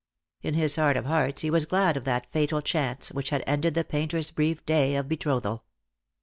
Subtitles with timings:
[0.41, 3.75] In his heart of hearts he was glad of that fatal chance which had ended
[3.75, 5.63] the painter's brief day of betrothal.